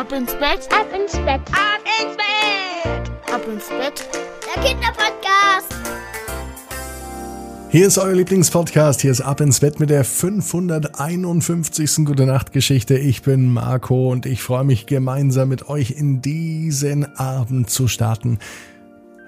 Ab 0.00 0.12
ins 0.12 0.32
Bett, 0.32 0.68
ab 0.72 0.86
ins 0.96 1.12
Bett, 1.12 1.42
ab 1.52 1.84
ins 2.00 2.16
Bett, 2.16 3.10
ab 3.30 3.46
ins 3.46 3.68
Bett. 3.68 4.08
Der 4.46 4.56
Kinderpodcast. 4.62 5.74
Hier 7.68 7.86
ist 7.86 7.98
euer 7.98 8.14
Lieblingspodcast. 8.14 9.02
Hier 9.02 9.10
ist 9.10 9.20
Ab 9.20 9.42
ins 9.42 9.60
Bett 9.60 9.78
mit 9.78 9.90
der 9.90 10.04
551. 10.04 12.06
Gute 12.06 12.24
Nacht 12.24 12.52
Geschichte. 12.52 12.96
Ich 12.96 13.20
bin 13.20 13.52
Marco 13.52 14.10
und 14.10 14.24
ich 14.24 14.42
freue 14.42 14.64
mich 14.64 14.86
gemeinsam 14.86 15.50
mit 15.50 15.68
euch 15.68 15.90
in 15.90 16.22
diesen 16.22 17.18
Abend 17.18 17.68
zu 17.68 17.86
starten. 17.86 18.38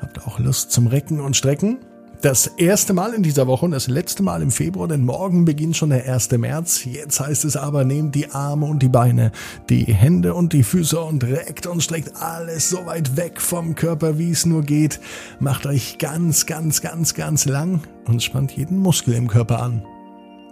Habt 0.00 0.16
ihr 0.16 0.27
auch 0.27 0.39
Lust 0.39 0.73
zum 0.73 0.86
Recken 0.86 1.20
und 1.20 1.36
Strecken? 1.36 1.80
Das 2.23 2.46
erste 2.46 2.93
Mal 2.93 3.14
in 3.14 3.25
dieser 3.25 3.48
Woche 3.48 3.64
und 3.64 3.73
das 3.73 3.88
letzte 3.88 4.23
Mal 4.23 4.43
im 4.43 4.52
Februar, 4.52 4.86
denn 4.86 5.05
morgen 5.05 5.45
beginnt 5.45 5.77
schon 5.77 5.91
der 5.91 6.09
1. 6.09 6.30
März. 6.30 6.84
Jetzt 6.84 7.18
heißt 7.18 7.45
es 7.45 7.56
aber, 7.56 7.82
nehmt 7.82 8.14
die 8.14 8.30
Arme 8.30 8.66
und 8.66 8.80
die 8.80 8.88
Beine, 8.88 9.32
die 9.68 9.87
Hände 9.87 10.32
und 10.34 10.52
die 10.52 10.62
Füße 10.62 11.00
und 11.00 11.24
reckt 11.24 11.66
und 11.66 11.82
streckt 11.82 12.23
alles 12.23 12.70
so 12.70 12.87
weit 12.87 13.16
weg 13.16 13.41
vom 13.41 13.74
Körper, 13.74 14.19
wie 14.19 14.30
es 14.30 14.47
nur 14.47 14.62
geht. 14.62 15.00
Macht 15.41 15.66
euch 15.66 15.98
ganz, 15.98 16.47
ganz, 16.47 16.80
ganz, 16.80 17.14
ganz 17.14 17.45
lang 17.45 17.80
und 18.06 18.23
spannt 18.23 18.52
jeden 18.52 18.78
Muskel 18.78 19.14
im 19.14 19.27
Körper 19.27 19.61
an. 19.61 19.84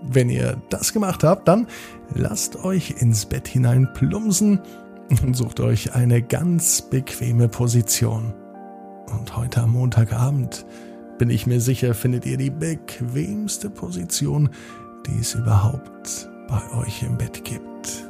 Wenn 0.03 0.29
ihr 0.29 0.61
das 0.71 0.93
gemacht 0.93 1.23
habt, 1.23 1.47
dann 1.47 1.69
lasst 2.13 2.65
euch 2.65 2.97
ins 2.99 3.27
Bett 3.27 3.47
hinein 3.47 3.89
plumpsen 3.95 4.59
und 5.23 5.37
sucht 5.37 5.61
euch 5.61 5.95
eine 5.95 6.21
ganz 6.21 6.83
bequeme 6.83 7.47
Position. 7.47 8.35
Und 9.13 9.37
heute 9.37 9.63
am 9.63 9.71
Montagabend 9.71 10.67
bin 11.21 11.29
ich 11.29 11.47
mir 11.47 11.61
sicher, 11.61 11.93
findet 11.93 12.25
ihr 12.25 12.39
die 12.39 12.49
bequemste 12.49 13.69
Position, 13.69 14.49
die 15.07 15.21
es 15.21 15.35
überhaupt 15.35 16.31
bei 16.49 16.63
euch 16.79 17.03
im 17.03 17.19
Bett 17.19 17.45
gibt. 17.45 18.09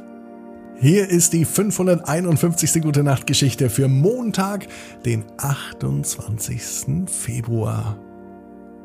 Hier 0.79 1.09
ist 1.09 1.33
die 1.33 1.43
551. 1.43 2.81
Gute 2.81 3.03
Nacht 3.03 3.27
Geschichte 3.27 3.69
für 3.69 3.89
Montag, 3.89 4.67
den 5.03 5.25
28. 5.37 7.09
Februar. 7.09 7.99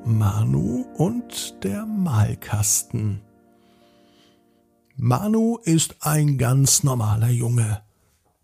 Manu 0.04 0.86
und 0.96 1.62
der 1.62 1.86
Malkasten. 1.86 3.20
Manu 4.96 5.58
ist 5.62 5.98
ein 6.00 6.36
ganz 6.36 6.82
normaler 6.82 7.30
Junge. 7.30 7.80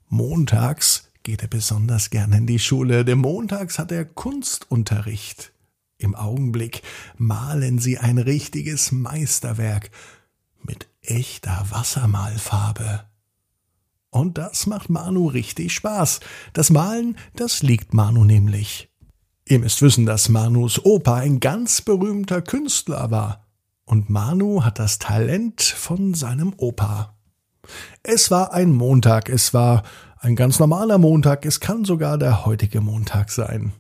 Montags 0.06 1.10
geht 1.24 1.42
er 1.42 1.48
besonders 1.48 2.10
gern 2.10 2.32
in 2.32 2.46
die 2.46 2.60
Schule, 2.60 3.04
denn 3.04 3.18
montags 3.18 3.80
hat 3.80 3.90
er 3.90 4.04
Kunstunterricht. 4.04 5.51
Im 6.02 6.14
Augenblick 6.14 6.82
malen 7.16 7.78
sie 7.78 7.98
ein 7.98 8.18
richtiges 8.18 8.90
Meisterwerk 8.90 9.90
mit 10.62 10.88
echter 11.02 11.66
Wassermalfarbe. 11.70 13.04
Und 14.10 14.36
das 14.36 14.66
macht 14.66 14.90
Manu 14.90 15.28
richtig 15.28 15.72
Spaß. 15.72 16.20
Das 16.52 16.70
Malen, 16.70 17.16
das 17.34 17.62
liegt 17.62 17.94
Manu 17.94 18.24
nämlich. 18.24 18.90
Ihr 19.46 19.58
müsst 19.58 19.80
wissen, 19.80 20.06
dass 20.06 20.28
Manus 20.28 20.84
Opa 20.84 21.16
ein 21.16 21.40
ganz 21.40 21.82
berühmter 21.82 22.42
Künstler 22.42 23.10
war. 23.10 23.46
Und 23.84 24.10
Manu 24.10 24.64
hat 24.64 24.78
das 24.78 24.98
Talent 24.98 25.62
von 25.62 26.14
seinem 26.14 26.52
Opa. 26.56 27.16
Es 28.02 28.30
war 28.30 28.52
ein 28.52 28.72
Montag, 28.72 29.28
es 29.28 29.54
war 29.54 29.82
ein 30.18 30.36
ganz 30.36 30.58
normaler 30.58 30.98
Montag, 30.98 31.46
es 31.46 31.60
kann 31.60 31.84
sogar 31.84 32.18
der 32.18 32.44
heutige 32.44 32.80
Montag 32.80 33.30
sein. 33.30 33.72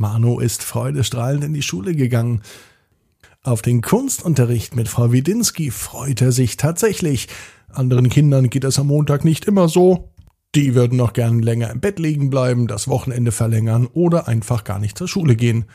Manu 0.00 0.40
ist 0.40 0.62
freudestrahlend 0.62 1.44
in 1.44 1.52
die 1.52 1.60
Schule 1.60 1.94
gegangen. 1.94 2.40
Auf 3.42 3.60
den 3.60 3.82
Kunstunterricht 3.82 4.74
mit 4.74 4.88
Frau 4.88 5.12
Widinski 5.12 5.70
freut 5.70 6.22
er 6.22 6.32
sich 6.32 6.56
tatsächlich. 6.56 7.28
Anderen 7.68 8.08
Kindern 8.08 8.48
geht 8.48 8.64
es 8.64 8.78
am 8.78 8.86
Montag 8.86 9.26
nicht 9.26 9.44
immer 9.44 9.68
so. 9.68 10.08
Die 10.54 10.74
würden 10.74 10.96
noch 10.96 11.12
gern 11.12 11.40
länger 11.42 11.70
im 11.70 11.80
Bett 11.80 11.98
liegen 11.98 12.30
bleiben, 12.30 12.66
das 12.66 12.88
Wochenende 12.88 13.30
verlängern 13.30 13.86
oder 13.92 14.26
einfach 14.26 14.64
gar 14.64 14.78
nicht 14.78 14.96
zur 14.96 15.06
Schule 15.06 15.36
gehen. 15.36 15.66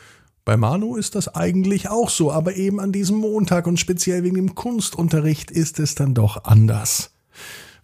Bei 0.44 0.56
Manu 0.56 0.96
ist 0.96 1.14
das 1.14 1.32
eigentlich 1.32 1.88
auch 1.88 2.10
so, 2.10 2.32
aber 2.32 2.56
eben 2.56 2.80
an 2.80 2.90
diesem 2.90 3.18
Montag 3.18 3.68
und 3.68 3.78
speziell 3.78 4.24
wegen 4.24 4.34
dem 4.34 4.56
Kunstunterricht 4.56 5.52
ist 5.52 5.78
es 5.78 5.94
dann 5.94 6.14
doch 6.14 6.42
anders. 6.44 7.12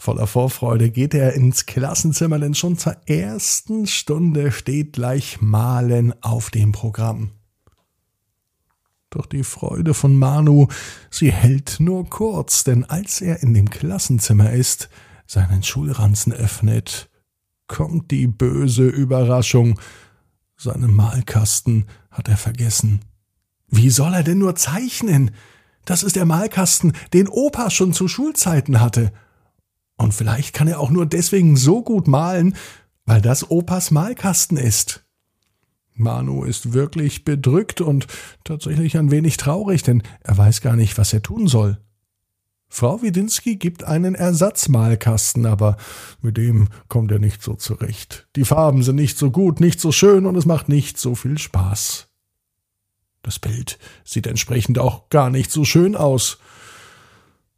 Voller 0.02 0.26
Vorfreude 0.26 0.90
geht 0.90 1.14
er 1.14 1.34
ins 1.34 1.64
Klassenzimmer, 1.64 2.40
denn 2.40 2.56
schon 2.56 2.76
zur 2.76 2.96
ersten 3.06 3.86
Stunde 3.86 4.50
steht 4.50 4.94
gleich 4.94 5.40
Malen 5.40 6.12
auf 6.24 6.50
dem 6.50 6.72
Programm. 6.72 7.30
Doch 9.10 9.26
die 9.26 9.44
Freude 9.44 9.94
von 9.94 10.16
Manu, 10.16 10.66
sie 11.08 11.30
hält 11.30 11.76
nur 11.78 12.10
kurz, 12.10 12.64
denn 12.64 12.84
als 12.84 13.20
er 13.20 13.44
in 13.44 13.54
dem 13.54 13.70
Klassenzimmer 13.70 14.50
ist, 14.50 14.88
seinen 15.28 15.62
Schulranzen 15.62 16.32
öffnet, 16.32 17.08
kommt 17.68 18.10
die 18.10 18.26
böse 18.26 18.88
Überraschung. 18.88 19.78
Seinen 20.56 20.92
Malkasten 20.92 21.86
hat 22.10 22.26
er 22.26 22.36
vergessen. 22.36 23.02
Wie 23.68 23.90
soll 23.90 24.14
er 24.14 24.24
denn 24.24 24.38
nur 24.38 24.56
zeichnen? 24.56 25.30
Das 25.84 26.02
ist 26.02 26.16
der 26.16 26.26
Malkasten, 26.26 26.92
den 27.12 27.28
Opa 27.28 27.70
schon 27.70 27.92
zu 27.92 28.08
Schulzeiten 28.08 28.80
hatte. 28.80 29.12
Und 30.02 30.12
vielleicht 30.12 30.52
kann 30.52 30.66
er 30.66 30.80
auch 30.80 30.90
nur 30.90 31.06
deswegen 31.06 31.56
so 31.56 31.82
gut 31.82 32.08
malen, 32.08 32.56
weil 33.06 33.20
das 33.20 33.50
Opas 33.50 33.92
Malkasten 33.92 34.56
ist. 34.56 35.04
Manu 35.94 36.44
ist 36.44 36.72
wirklich 36.72 37.24
bedrückt 37.24 37.80
und 37.80 38.08
tatsächlich 38.44 38.96
ein 38.96 39.10
wenig 39.10 39.36
traurig, 39.36 39.82
denn 39.82 40.02
er 40.22 40.36
weiß 40.36 40.60
gar 40.60 40.74
nicht, 40.74 40.98
was 40.98 41.12
er 41.12 41.22
tun 41.22 41.46
soll. 41.46 41.78
Frau 42.68 43.02
Widinski 43.02 43.56
gibt 43.56 43.84
einen 43.84 44.14
Ersatzmalkasten, 44.14 45.46
aber 45.46 45.76
mit 46.20 46.36
dem 46.36 46.68
kommt 46.88 47.12
er 47.12 47.18
nicht 47.18 47.42
so 47.42 47.54
zurecht. 47.54 48.26
Die 48.34 48.46
Farben 48.46 48.82
sind 48.82 48.96
nicht 48.96 49.18
so 49.18 49.30
gut, 49.30 49.60
nicht 49.60 49.78
so 49.78 49.92
schön 49.92 50.26
und 50.26 50.34
es 50.36 50.46
macht 50.46 50.68
nicht 50.68 50.98
so 50.98 51.14
viel 51.14 51.38
Spaß. 51.38 52.08
Das 53.22 53.38
Bild 53.38 53.78
sieht 54.04 54.26
entsprechend 54.26 54.78
auch 54.78 55.10
gar 55.10 55.30
nicht 55.30 55.52
so 55.52 55.64
schön 55.64 55.94
aus. 55.94 56.38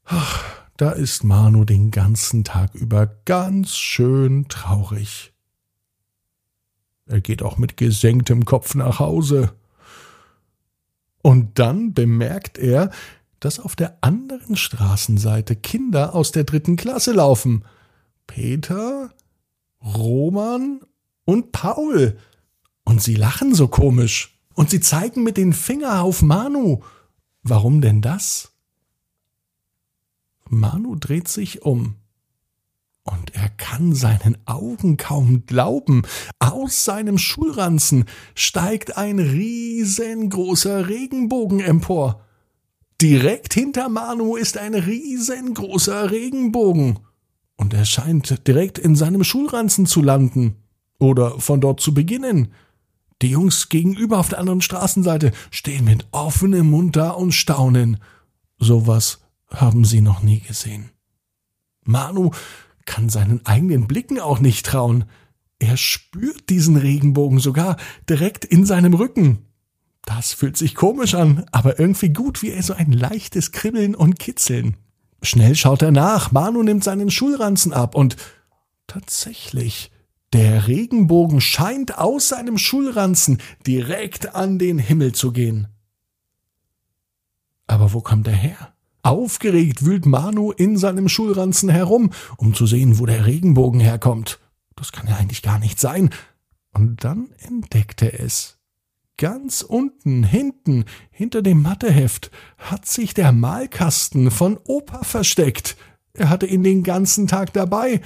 Ach, 0.05 0.64
da 0.77 0.91
ist 0.91 1.25
Manu 1.25 1.65
den 1.65 1.91
ganzen 1.91 2.45
Tag 2.45 2.75
über 2.75 3.07
ganz 3.25 3.77
schön 3.77 4.49
traurig. 4.49 5.33
Er 7.07 7.21
geht 7.21 7.43
auch 7.43 7.59
mit 7.59 7.77
gesenktem 7.77 8.45
Kopf 8.45 8.75
nach 8.75 8.99
Hause. 8.99 9.55
Und 11.23 11.59
dann 11.59 11.95
bemerkt 11.95 12.59
er, 12.59 12.91
dass 13.41 13.61
auf 13.61 13.77
der 13.77 13.99
anderen 14.01 14.57
Straßenseite 14.57 15.55
Kinder 15.55 16.15
aus 16.15 16.33
der 16.33 16.45
dritten 16.45 16.77
Klasse 16.77 17.13
laufen. 17.13 17.65
Peter, 18.27 19.11
Roman 19.83 20.81
und 21.25 21.53
Paul. 21.53 22.17
Und 22.85 23.03
sie 23.03 23.15
lachen 23.15 23.55
so 23.55 23.69
komisch. 23.69 24.39
Und 24.55 24.71
sie 24.71 24.81
zeigen 24.81 25.23
mit 25.23 25.37
den 25.37 25.53
Finger 25.53 26.03
auf 26.03 26.23
Manu. 26.23 26.83
Warum 27.43 27.81
denn 27.81 28.01
das? 28.01 28.54
Manu 30.55 30.97
dreht 30.97 31.29
sich 31.29 31.63
um. 31.63 31.97
Und 33.05 33.35
er 33.35 33.51
kann 33.51 33.95
seinen 33.95 34.39
Augen 34.47 34.97
kaum 34.97 35.45
glauben. 35.45 36.03
Aus 36.39 36.85
seinem 36.85 37.19
Schulranzen 37.19 38.07
steigt 38.35 38.97
ein 38.97 39.19
riesengroßer 39.19 40.89
Regenbogen 40.89 41.61
empor. 41.61 42.23
Direkt 43.03 43.53
hinter 43.53 43.91
Manu 43.91 44.37
ist 44.37 44.57
ein 44.57 44.75
riesengroßer 44.75 46.11
Regenbogen. 46.11 47.01
Und 47.57 47.75
er 47.75 47.85
scheint 47.85 48.47
direkt 48.49 48.79
in 48.79 48.97
seinem 48.97 49.23
Schulranzen 49.23 49.85
zu 49.85 50.01
landen. 50.01 50.57
Oder 50.99 51.39
von 51.41 51.61
dort 51.61 51.81
zu 51.81 51.93
beginnen. 51.93 52.49
Die 53.21 53.29
Jungs 53.29 53.69
gegenüber 53.69 54.19
auf 54.19 54.31
der 54.31 54.39
anderen 54.39 54.63
Straßenseite 54.63 55.33
stehen 55.51 55.85
mit 55.85 56.07
offenem 56.13 56.71
Mund 56.71 56.97
da 56.97 57.11
und 57.11 57.33
staunen. 57.33 57.99
Sowas 58.59 59.24
haben 59.61 59.85
sie 59.85 60.01
noch 60.01 60.23
nie 60.23 60.41
gesehen. 60.41 60.91
Manu 61.85 62.31
kann 62.87 63.09
seinen 63.09 63.45
eigenen 63.47 63.87
Blicken 63.87 64.21
auch 64.21 64.41
nicht 64.41 64.67
trauen. 64.67 65.05
Er 65.59 65.77
spürt 65.77 66.51
diesen 66.51 66.77
Regenbogen 66.77 67.39
sogar 67.39 67.77
direkt 68.09 68.45
in 68.45 68.67
seinem 68.67 68.95
Rücken. 68.95 69.47
Das 70.05 70.35
fühlt 70.35 70.57
sich 70.57 70.75
komisch 70.75 71.15
an, 71.15 71.47
aber 71.51 71.79
irgendwie 71.79 72.13
gut 72.13 72.43
wie 72.43 72.61
so 72.61 72.75
ein 72.75 72.93
leichtes 72.93 73.53
Kribbeln 73.53 73.95
und 73.95 74.19
Kitzeln. 74.19 74.77
Schnell 75.23 75.55
schaut 75.55 75.81
er 75.81 75.93
nach. 75.93 76.33
Manu 76.33 76.63
nimmt 76.63 76.85
seinen 76.85 77.11
Schulranzen 77.11 77.73
ab 77.73 77.95
und 77.95 78.17
tatsächlich, 78.87 79.91
der 80.35 80.67
Regenbogen 80.67 81.41
scheint 81.41 81.97
aus 81.97 82.29
seinem 82.29 82.59
Schulranzen 82.59 83.39
direkt 83.67 84.35
an 84.35 84.59
den 84.59 84.79
Himmel 84.79 85.13
zu 85.13 85.33
gehen. 85.33 85.69
Aber 87.67 87.95
wo 87.95 88.03
kommt 88.03 88.27
er 88.27 88.35
her? 88.35 88.74
Aufgeregt 89.05 89.85
wühlt 89.85 90.07
Manu 90.07 90.51
in 90.51 90.79
seinem 90.79 91.11
Schulranzen 91.11 91.69
herum, 91.69 92.11
um 92.39 92.55
zu 92.55 92.65
sehen, 92.65 92.99
wo 92.99 93.05
der 93.05 93.27
Regenbogen 93.27 93.79
herkommt. 93.79 94.41
Das 94.77 94.93
kann 94.93 95.07
ja 95.07 95.17
eigentlich 95.17 95.43
gar 95.43 95.59
nicht 95.59 95.79
sein. 95.79 96.09
Und 96.73 97.05
dann 97.05 97.29
entdeckt 97.37 98.01
er 98.01 98.19
es. 98.19 98.59
Ganz 99.19 99.61
unten, 99.61 100.25
hinten, 100.25 100.87
hinter 101.11 101.43
dem 101.43 101.61
Matheheft, 101.61 102.31
hat 102.57 102.87
sich 102.87 103.13
der 103.13 103.33
Malkasten 103.33 104.31
von 104.31 104.59
Opa 104.65 105.05
versteckt. 105.05 105.77
Er 106.15 106.31
hatte 106.31 106.47
ihn 106.47 106.63
den 106.63 106.83
ganzen 106.83 107.27
Tag 107.27 107.53
dabei. 107.53 108.01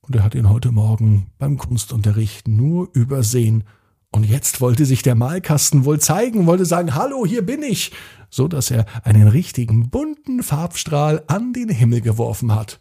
und 0.00 0.16
er 0.16 0.24
hat 0.24 0.34
ihn 0.34 0.48
heute 0.48 0.72
Morgen 0.72 1.26
beim 1.38 1.58
Kunstunterricht 1.58 2.48
nur 2.48 2.88
übersehen. 2.94 3.64
Und 4.12 4.24
jetzt 4.24 4.62
wollte 4.62 4.86
sich 4.86 5.02
der 5.02 5.14
Malkasten 5.14 5.84
wohl 5.84 6.00
zeigen, 6.00 6.46
wollte 6.46 6.64
sagen, 6.64 6.94
hallo, 6.94 7.26
hier 7.26 7.44
bin 7.44 7.62
ich, 7.62 7.92
so 8.30 8.48
dass 8.48 8.70
er 8.70 8.86
einen 9.04 9.28
richtigen 9.28 9.90
bunten 9.90 10.42
Farbstrahl 10.42 11.24
an 11.26 11.52
den 11.52 11.68
Himmel 11.68 12.00
geworfen 12.00 12.54
hat. 12.54 12.80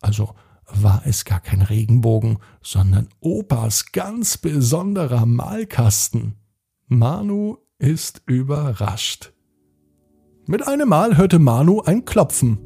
Also 0.00 0.34
war 0.66 1.02
es 1.04 1.24
gar 1.24 1.40
kein 1.40 1.62
Regenbogen, 1.62 2.38
sondern 2.62 3.08
Opas 3.20 3.92
ganz 3.92 4.38
besonderer 4.38 5.26
Malkasten. 5.26 6.36
Manu 6.86 7.56
ist 7.78 8.22
überrascht. 8.26 9.32
Mit 10.46 10.66
einem 10.66 10.88
Mal 10.88 11.16
hörte 11.16 11.38
Manu 11.38 11.80
ein 11.80 12.04
Klopfen. 12.04 12.58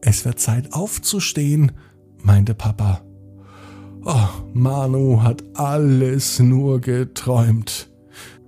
Es 0.00 0.24
wird 0.24 0.38
Zeit 0.38 0.72
aufzustehen, 0.72 1.72
meinte 2.22 2.54
Papa. 2.54 3.02
Oh, 4.04 4.28
Manu 4.54 5.22
hat 5.22 5.42
alles 5.54 6.38
nur 6.38 6.80
geträumt. 6.80 7.90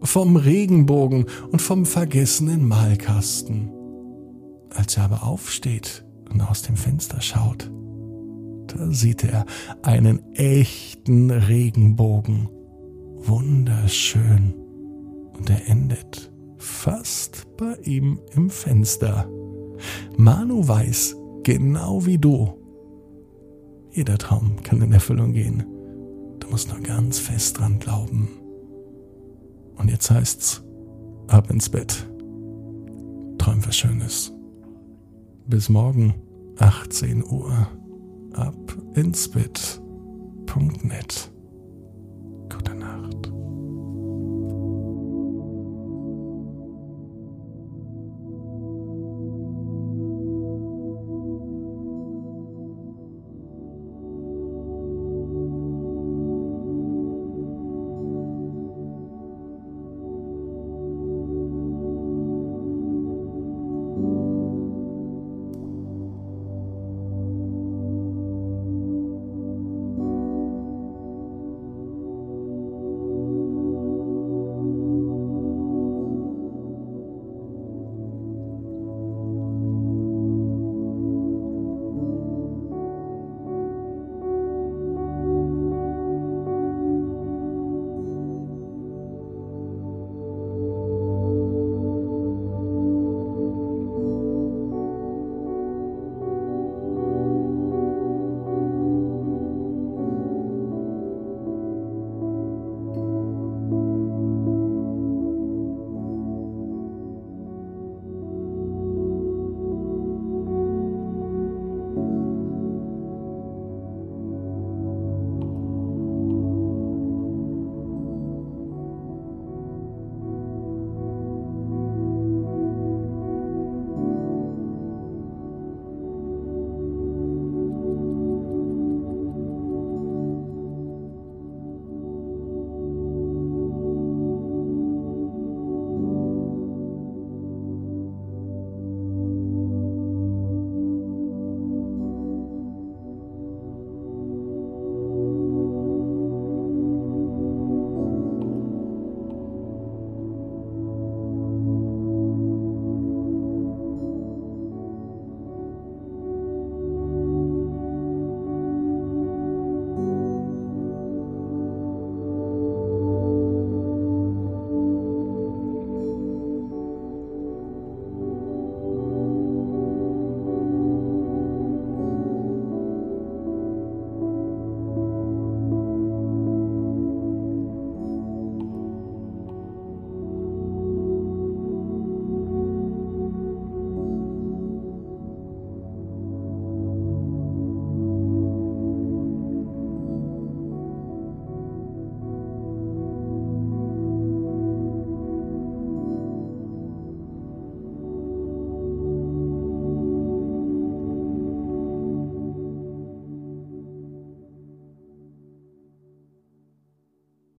Vom 0.02 0.36
Regenbogen 0.36 1.26
und 1.50 1.60
vom 1.60 1.86
vergessenen 1.86 2.66
Malkasten. 2.66 3.70
Als 4.70 4.96
er 4.96 5.04
aber 5.04 5.24
aufsteht 5.24 6.04
und 6.30 6.40
aus 6.40 6.62
dem 6.62 6.76
Fenster 6.76 7.20
schaut, 7.20 7.70
da 8.68 8.90
sieht 8.90 9.24
er 9.24 9.44
einen 9.82 10.34
echten 10.34 11.30
Regenbogen. 11.30 12.48
Wunderschön. 13.16 14.54
Und 15.36 15.50
er 15.50 15.68
endet 15.68 16.30
fast 16.58 17.46
bei 17.56 17.76
ihm 17.82 18.20
im 18.34 18.50
Fenster. 18.50 19.28
Manu 20.16 20.66
weiß, 20.66 21.16
genau 21.42 22.04
wie 22.04 22.18
du, 22.18 22.58
jeder 23.98 24.18
Traum 24.18 24.62
kann 24.62 24.80
in 24.80 24.92
Erfüllung 24.92 25.32
gehen. 25.32 25.64
Du 26.38 26.48
musst 26.50 26.68
nur 26.72 26.80
ganz 26.80 27.18
fest 27.18 27.58
dran 27.58 27.78
glauben. 27.78 28.28
Und 29.78 29.90
jetzt 29.90 30.10
heißt's, 30.10 30.62
ab 31.28 31.50
ins 31.50 31.68
Bett. 31.68 32.06
Träum 33.38 33.64
was 33.64 33.76
Schönes. 33.76 34.32
Bis 35.46 35.68
morgen, 35.68 36.14
18 36.58 37.24
Uhr. 37.24 37.68
Ab 38.34 38.76
ins 38.94 39.28
Bett.net. 39.28 41.30
Gute 42.50 42.74
Nacht. 42.74 43.32